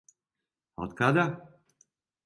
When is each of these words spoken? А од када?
А 0.79 0.87
од 0.87 0.97
када? 1.03 1.29